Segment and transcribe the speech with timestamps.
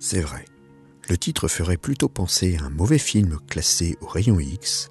[0.00, 0.44] C'est vrai,
[1.08, 4.90] le titre ferait plutôt penser à un mauvais film classé au rayon X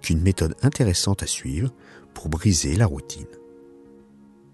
[0.00, 1.72] qu'une méthode intéressante à suivre
[2.12, 3.26] pour briser la routine.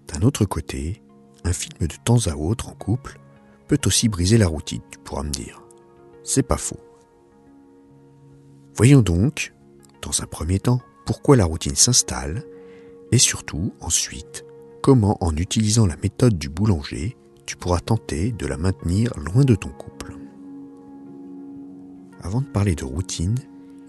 [0.07, 1.03] D'un autre côté,
[1.43, 3.19] un film de temps à autre en couple
[3.67, 5.61] peut aussi briser la routine, tu pourras me dire.
[6.23, 6.79] C'est pas faux.
[8.75, 9.53] Voyons donc,
[10.01, 12.43] dans un premier temps, pourquoi la routine s'installe
[13.11, 14.45] et surtout, ensuite,
[14.81, 19.55] comment en utilisant la méthode du boulanger, tu pourras tenter de la maintenir loin de
[19.55, 19.90] ton couple.
[22.23, 23.39] Avant de parler de routine,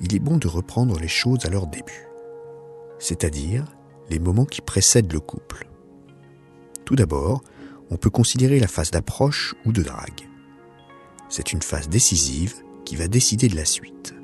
[0.01, 2.09] il est bon de reprendre les choses à leur début,
[2.99, 3.65] c'est-à-dire
[4.09, 5.69] les moments qui précèdent le couple.
[6.85, 7.43] Tout d'abord,
[7.91, 10.29] on peut considérer la phase d'approche ou de drague.
[11.29, 12.55] C'est une phase décisive
[12.85, 14.15] qui va décider de la suite.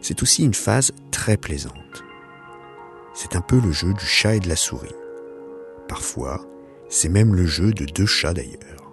[0.00, 2.04] C'est aussi une phase très plaisante.
[3.14, 4.94] C'est un peu le jeu du chat et de la souris.
[5.88, 6.44] Parfois,
[6.88, 8.92] c'est même le jeu de deux chats d'ailleurs.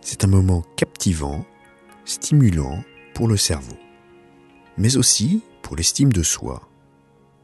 [0.00, 1.44] C'est un moment captivant,
[2.06, 2.82] stimulant
[3.14, 3.76] pour le cerveau,
[4.78, 6.68] mais aussi pour l'estime de soi.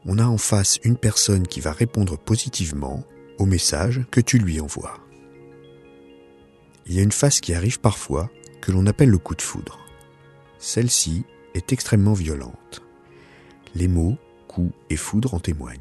[0.05, 3.03] On a en face une personne qui va répondre positivement
[3.37, 4.99] au message que tu lui envoies.
[6.85, 8.29] Il y a une phase qui arrive parfois
[8.61, 9.79] que l'on appelle le coup de foudre.
[10.57, 11.23] Celle-ci
[11.53, 12.81] est extrêmement violente.
[13.75, 15.79] Les mots coup et foudre en témoignent.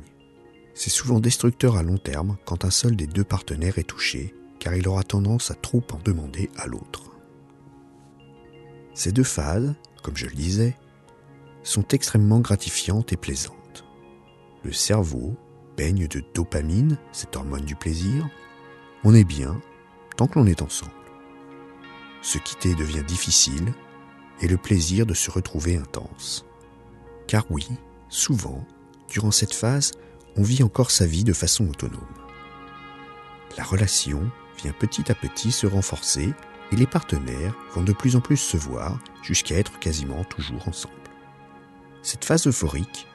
[0.75, 4.75] C'est souvent destructeur à long terme quand un seul des deux partenaires est touché, car
[4.75, 7.12] il aura tendance à trop en demander à l'autre.
[8.95, 10.77] Ces deux phases, comme je le disais,
[11.62, 13.85] sont extrêmement gratifiantes et plaisantes.
[14.65, 15.37] Le cerveau
[15.77, 18.29] baigne de dopamine, cette hormone du plaisir.
[19.05, 19.61] On est bien
[20.17, 20.93] tant que l'on est ensemble.
[22.20, 23.73] Se quitter devient difficile
[24.41, 26.45] et le plaisir de se retrouver intense.
[27.27, 27.67] Car oui,
[28.09, 28.65] souvent,
[29.09, 29.93] durant cette phase,
[30.37, 32.01] on vit encore sa vie de façon autonome.
[33.57, 34.31] La relation
[34.63, 36.33] vient petit à petit se renforcer
[36.73, 40.95] et les partenaires vont de plus en plus se voir jusqu'à être quasiment toujours ensemble.
[42.03, 43.06] Cette phase euphorique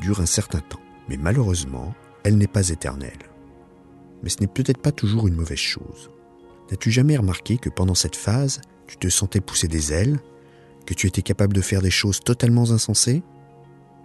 [0.00, 3.30] dure un certain temps, mais malheureusement, elle n'est pas éternelle.
[4.22, 6.10] Mais ce n'est peut-être pas toujours une mauvaise chose.
[6.70, 10.20] N'as-tu jamais remarqué que pendant cette phase, tu te sentais pousser des ailes,
[10.84, 13.22] que tu étais capable de faire des choses totalement insensées?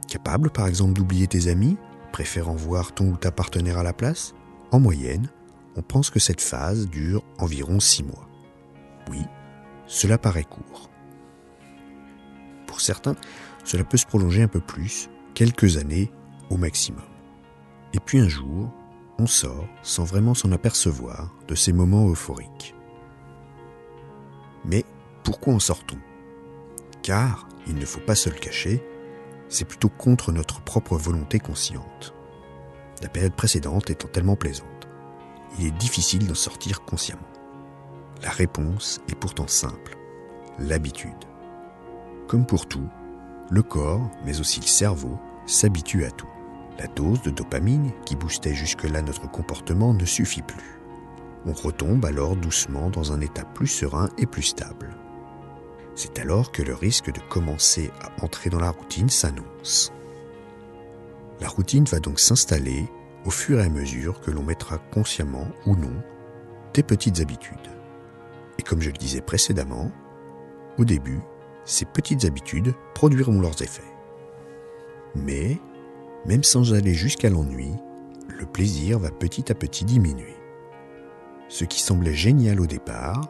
[0.07, 1.77] Capable par exemple d'oublier tes amis,
[2.11, 4.33] préférant voir ton ou ta partenaire à la place?
[4.71, 5.29] En moyenne,
[5.75, 8.30] on pense que cette phase dure environ six mois.
[9.11, 9.25] Oui,
[9.87, 10.89] cela paraît court.
[12.65, 13.15] Pour certains,
[13.65, 16.09] cela peut se prolonger un peu plus, quelques années
[16.49, 17.03] au maximum.
[17.93, 18.71] Et puis un jour,
[19.19, 22.73] on sort, sans vraiment s'en apercevoir, de ces moments euphoriques.
[24.63, 24.85] Mais
[25.23, 25.97] pourquoi en sort-on?
[27.03, 28.81] Car, il ne faut pas se le cacher,
[29.49, 32.13] c'est plutôt contre notre propre volonté consciente.
[33.01, 34.87] La période précédente étant tellement plaisante,
[35.59, 37.30] il est difficile d'en sortir consciemment.
[38.23, 39.97] La réponse est pourtant simple,
[40.59, 41.25] l'habitude.
[42.27, 42.87] Comme pour tout,
[43.49, 45.17] le corps, mais aussi le cerveau,
[45.47, 46.29] s'habitue à tout.
[46.77, 50.79] La dose de dopamine qui boostait jusque-là notre comportement ne suffit plus.
[51.47, 54.95] On retombe alors doucement dans un état plus serein et plus stable.
[55.95, 59.91] C'est alors que le risque de commencer à entrer dans la routine s'annonce.
[61.39, 62.87] La routine va donc s'installer
[63.25, 66.03] au fur et à mesure que l'on mettra consciemment ou non
[66.75, 67.57] des petites habitudes.
[68.71, 69.91] Comme je le disais précédemment,
[70.77, 71.19] au début,
[71.65, 73.83] ces petites habitudes produiront leurs effets.
[75.13, 75.57] Mais,
[76.25, 77.73] même sans aller jusqu'à l'ennui,
[78.29, 80.37] le plaisir va petit à petit diminuer.
[81.49, 83.29] Ce qui semblait génial au départ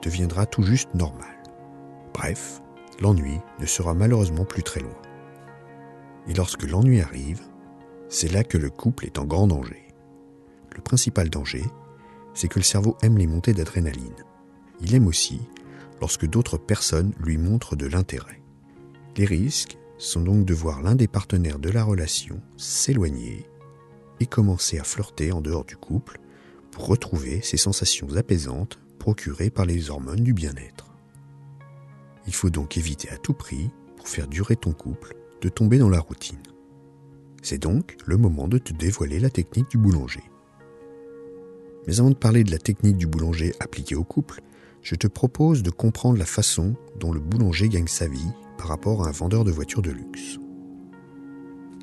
[0.00, 1.42] deviendra tout juste normal.
[2.14, 2.62] Bref,
[3.00, 5.02] l'ennui ne sera malheureusement plus très loin.
[6.28, 7.42] Et lorsque l'ennui arrive,
[8.08, 9.88] c'est là que le couple est en grand danger.
[10.76, 11.64] Le principal danger,
[12.32, 14.14] c'est que le cerveau aime les montées d'adrénaline.
[14.80, 15.40] Il aime aussi
[16.00, 18.42] lorsque d'autres personnes lui montrent de l'intérêt.
[19.16, 23.46] Les risques sont donc de voir l'un des partenaires de la relation s'éloigner
[24.20, 26.20] et commencer à flirter en dehors du couple
[26.70, 30.94] pour retrouver ces sensations apaisantes procurées par les hormones du bien-être.
[32.26, 35.88] Il faut donc éviter à tout prix, pour faire durer ton couple, de tomber dans
[35.88, 36.42] la routine.
[37.42, 40.22] C'est donc le moment de te dévoiler la technique du boulanger.
[41.86, 44.42] Mais avant de parler de la technique du boulanger appliquée au couple,
[44.82, 49.04] je te propose de comprendre la façon dont le boulanger gagne sa vie par rapport
[49.04, 50.38] à un vendeur de voitures de luxe.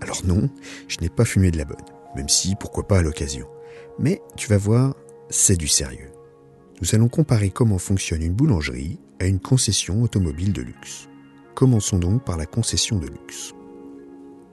[0.01, 0.49] Alors non,
[0.87, 1.77] je n'ai pas fumé de la bonne,
[2.15, 3.47] même si pourquoi pas à l'occasion.
[3.99, 4.95] Mais tu vas voir,
[5.29, 6.11] c'est du sérieux.
[6.81, 11.07] Nous allons comparer comment fonctionne une boulangerie à une concession automobile de luxe.
[11.53, 13.53] Commençons donc par la concession de luxe.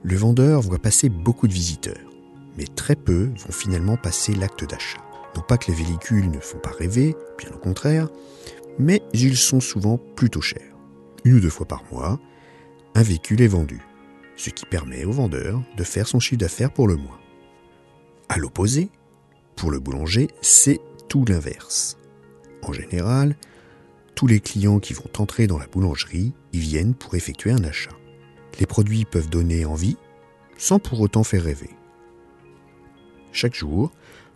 [0.03, 2.09] Le vendeur voit passer beaucoup de visiteurs,
[2.57, 5.03] mais très peu vont finalement passer l'acte d'achat.
[5.35, 8.07] Non pas que les véhicules ne font pas rêver, bien au contraire,
[8.79, 10.75] mais ils sont souvent plutôt chers.
[11.25, 12.19] Une ou deux fois par mois,
[12.95, 13.81] un véhicule est vendu,
[14.35, 17.19] ce qui permet au vendeur de faire son chiffre d'affaires pour le mois.
[18.29, 18.89] À l'opposé,
[19.55, 21.97] pour le boulanger, c'est tout l'inverse.
[22.61, 23.35] En général,
[24.15, 27.95] tous les clients qui vont entrer dans la boulangerie y viennent pour effectuer un achat.
[28.59, 29.97] Les produits peuvent donner envie
[30.57, 31.71] sans pour autant faire rêver.
[33.31, 33.91] Chaque jour,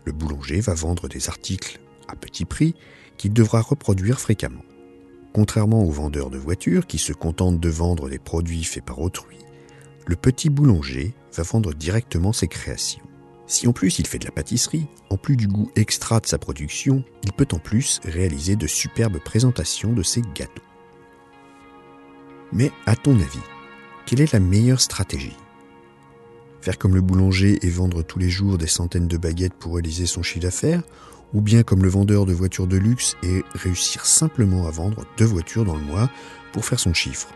[0.07, 2.75] le boulanger va vendre des articles à petit prix
[3.17, 4.63] qu'il devra reproduire fréquemment.
[5.33, 9.37] Contrairement aux vendeurs de voitures qui se contentent de vendre des produits faits par autrui,
[10.05, 13.03] le petit boulanger va vendre directement ses créations.
[13.47, 16.37] Si en plus il fait de la pâtisserie, en plus du goût extra de sa
[16.37, 20.63] production, il peut en plus réaliser de superbes présentations de ses gâteaux.
[22.53, 23.45] Mais à ton avis,
[24.05, 25.35] quelle est la meilleure stratégie?
[26.67, 30.05] Faire comme le boulanger et vendre tous les jours des centaines de baguettes pour réaliser
[30.05, 30.83] son chiffre d'affaires
[31.33, 35.23] ou bien comme le vendeur de voitures de luxe et réussir simplement à vendre deux
[35.23, 36.11] voitures dans le mois
[36.51, 37.29] pour faire son chiffre.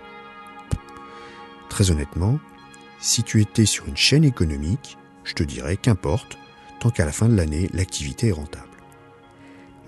[1.70, 2.42] Très honnêtement,
[3.00, 6.38] si tu étais sur une chaîne économique, je te dirais qu'importe,
[6.82, 8.84] tant qu'à la fin de l'année, l'activité est rentable.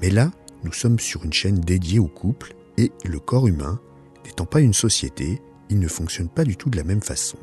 [0.02, 0.32] Mais là,
[0.64, 3.82] nous sommes sur une chaîne dédiée au couple et le corps humain,
[4.24, 7.38] n'étant pas une société, il ne fonctionne pas du tout de la même façon.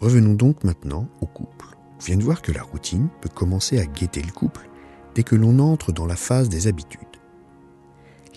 [0.00, 1.76] Revenons donc maintenant au couple.
[1.96, 4.68] On vient de voir que la routine peut commencer à guetter le couple
[5.14, 7.00] dès que l'on entre dans la phase des habitudes.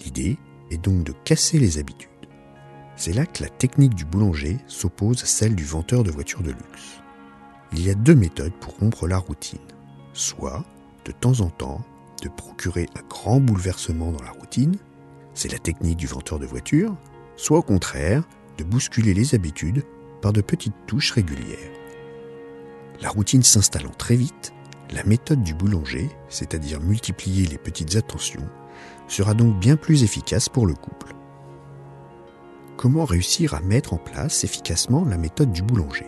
[0.03, 0.37] L'idée
[0.71, 2.09] est donc de casser les habitudes.
[2.97, 6.51] C'est là que la technique du boulanger s'oppose à celle du venteur de voitures de
[6.51, 7.01] luxe.
[7.71, 9.59] Il y a deux méthodes pour rompre la routine.
[10.11, 10.65] Soit,
[11.05, 11.81] de temps en temps,
[12.21, 14.75] de procurer un grand bouleversement dans la routine,
[15.33, 16.95] c'est la technique du venteur de voitures,
[17.37, 18.23] soit au contraire,
[18.57, 19.83] de bousculer les habitudes
[20.31, 21.71] de petites touches régulières.
[23.01, 24.53] La routine s'installant très vite,
[24.91, 28.47] la méthode du boulanger, c'est-à-dire multiplier les petites attentions,
[29.07, 31.13] sera donc bien plus efficace pour le couple.
[32.77, 36.07] Comment réussir à mettre en place efficacement la méthode du boulanger?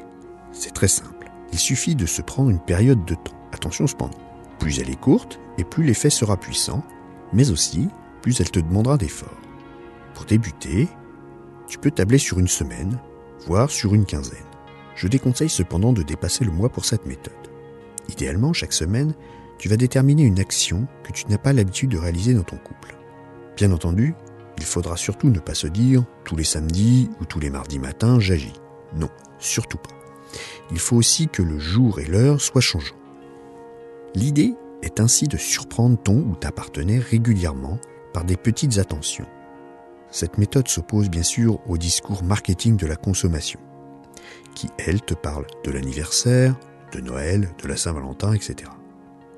[0.51, 1.29] C'est très simple.
[1.51, 3.37] Il suffit de se prendre une période de temps.
[3.51, 4.17] Attention cependant,
[4.59, 6.83] plus elle est courte et plus l'effet sera puissant,
[7.33, 7.87] mais aussi
[8.21, 9.29] plus elle te demandera d'efforts.
[10.13, 10.87] Pour débuter,
[11.67, 12.99] tu peux tabler sur une semaine,
[13.45, 14.39] voire sur une quinzaine.
[14.95, 17.33] Je déconseille cependant de dépasser le mois pour cette méthode.
[18.09, 19.13] Idéalement, chaque semaine,
[19.57, 22.95] tu vas déterminer une action que tu n'as pas l'habitude de réaliser dans ton couple.
[23.55, 24.15] Bien entendu,
[24.57, 28.19] il faudra surtout ne pas se dire tous les samedis ou tous les mardis matins
[28.19, 28.53] j'agis.
[28.95, 29.09] Non,
[29.39, 29.95] surtout pas.
[30.71, 32.95] Il faut aussi que le jour et l'heure soient changeants.
[34.15, 37.79] L'idée est ainsi de surprendre ton ou ta partenaire régulièrement
[38.13, 39.27] par des petites attentions.
[40.15, 43.59] Cette méthode s'oppose bien sûr au discours marketing de la consommation,
[44.55, 46.57] qui, elle, te parle de l'anniversaire,
[46.93, 48.71] de Noël, de la Saint-Valentin, etc.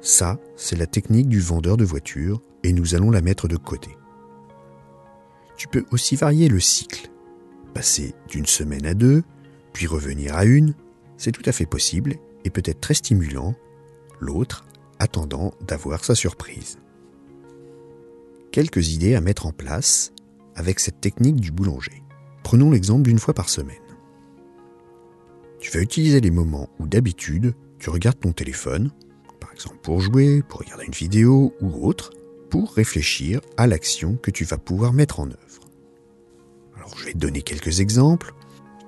[0.01, 3.89] Ça, c'est la technique du vendeur de voitures et nous allons la mettre de côté.
[5.57, 7.09] Tu peux aussi varier le cycle,
[7.73, 9.23] passer d'une semaine à deux,
[9.73, 10.75] puis revenir à une,
[11.17, 13.55] c'est tout à fait possible et peut être très stimulant,
[14.19, 14.63] l'autre
[14.99, 16.77] attendant d'avoir sa surprise.
[18.51, 20.13] Quelques idées à mettre en place
[20.57, 22.03] avec cette technique du boulanger.
[22.43, 23.77] Prenons l'exemple d'une fois par semaine.
[25.59, 28.91] Tu vas utiliser les moments où d'habitude tu regardes ton téléphone,
[29.39, 32.11] par exemple pour jouer, pour regarder une vidéo ou autre,
[32.49, 35.69] pour réfléchir à l'action que tu vas pouvoir mettre en œuvre.
[36.75, 38.33] Alors je vais te donner quelques exemples.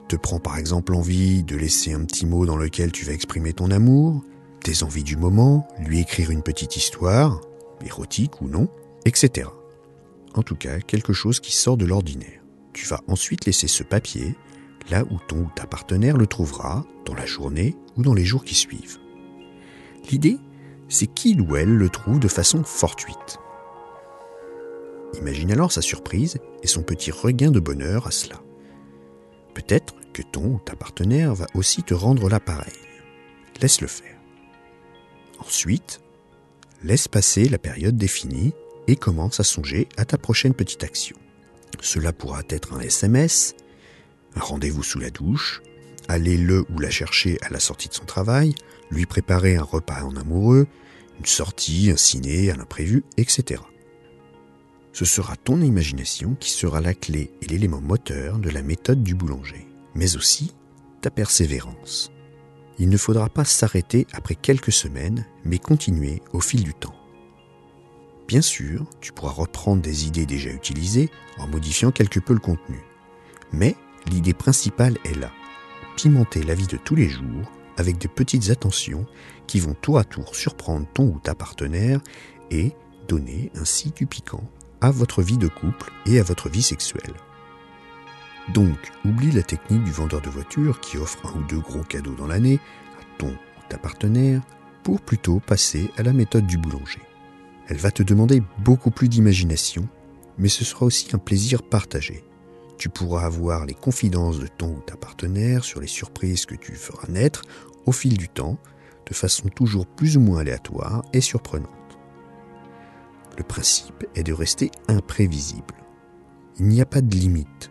[0.08, 3.54] Te prends par exemple l'envie de laisser un petit mot dans lequel tu vas exprimer
[3.54, 4.24] ton amour,
[4.64, 7.42] tes envies du moment, lui écrire une petite histoire,
[7.86, 8.70] érotique ou non,
[9.06, 9.50] etc.
[10.36, 12.42] En tout cas, quelque chose qui sort de l'ordinaire.
[12.74, 14.36] Tu vas ensuite laisser ce papier
[14.90, 18.44] là où ton ou ta partenaire le trouvera, dans la journée ou dans les jours
[18.44, 18.98] qui suivent.
[20.10, 20.38] L'idée,
[20.88, 23.38] c'est qu'il ou elle le trouve de façon fortuite.
[25.20, 28.42] Imagine alors sa surprise et son petit regain de bonheur à cela.
[29.54, 32.74] Peut-être que ton ou ta partenaire va aussi te rendre l'appareil.
[33.62, 34.18] Laisse-le faire.
[35.40, 36.02] Ensuite,
[36.84, 38.54] laisse passer la période définie
[38.96, 41.16] commence à songer à ta prochaine petite action.
[41.82, 43.56] Cela pourra être un SMS,
[44.36, 45.62] un rendez-vous sous la douche,
[46.08, 48.56] aller le ou la chercher à la sortie de son travail,
[48.90, 50.68] lui préparer un repas en amoureux,
[51.20, 53.62] une sortie, un ciné à l'imprévu, etc.
[54.94, 59.14] Ce sera ton imagination qui sera la clé et l'élément moteur de la méthode du
[59.14, 60.54] boulanger, mais aussi
[61.02, 62.12] ta persévérance.
[62.80, 66.99] Il ne faudra pas s'arrêter après quelques semaines, mais continuer au fil du temps.
[68.30, 71.10] Bien sûr, tu pourras reprendre des idées déjà utilisées
[71.40, 72.78] en modifiant quelque peu le contenu,
[73.52, 75.32] mais l'idée principale est là.
[75.98, 79.08] Pimenter la vie de tous les jours avec de petites attentions
[79.48, 82.02] qui vont tour à tour surprendre ton ou ta partenaire
[82.52, 82.74] et
[83.08, 84.44] donner ainsi du piquant
[84.80, 87.16] à votre vie de couple et à votre vie sexuelle.
[88.54, 92.14] Donc, oublie la technique du vendeur de voitures qui offre un ou deux gros cadeaux
[92.14, 92.60] dans l'année
[93.00, 94.44] à ton ou ta partenaire
[94.84, 97.09] pour plutôt passer à la méthode du boulanger.
[97.70, 99.88] Elle va te demander beaucoup plus d'imagination,
[100.40, 102.24] mais ce sera aussi un plaisir partagé.
[102.80, 106.74] Tu pourras avoir les confidences de ton ou ta partenaire sur les surprises que tu
[106.74, 107.44] feras naître
[107.86, 108.58] au fil du temps,
[109.06, 111.70] de façon toujours plus ou moins aléatoire et surprenante.
[113.38, 115.76] Le principe est de rester imprévisible.
[116.58, 117.70] Il n'y a pas de limite.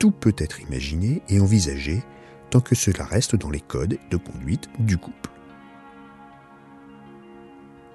[0.00, 2.02] Tout peut être imaginé et envisagé
[2.50, 5.30] tant que cela reste dans les codes de conduite du couple.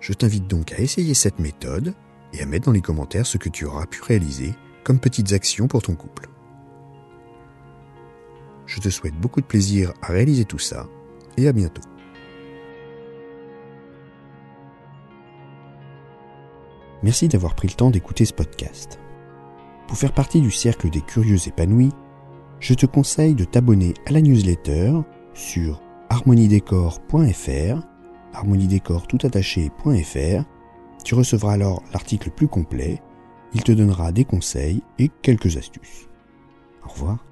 [0.05, 1.95] Je t'invite donc à essayer cette méthode
[2.31, 5.67] et à mettre dans les commentaires ce que tu auras pu réaliser comme petites actions
[5.67, 6.29] pour ton couple.
[8.67, 10.85] Je te souhaite beaucoup de plaisir à réaliser tout ça
[11.37, 11.81] et à bientôt.
[17.01, 18.99] Merci d'avoir pris le temps d'écouter ce podcast.
[19.87, 21.93] Pour faire partie du cercle des curieux épanouis,
[22.59, 24.99] je te conseille de t'abonner à la newsletter
[25.33, 27.94] sur harmoniedécor.fr,
[28.35, 29.07] harmoniedécor
[31.03, 33.01] Tu recevras alors l'article plus complet,
[33.53, 36.09] il te donnera des conseils et quelques astuces.
[36.85, 37.25] Au revoir.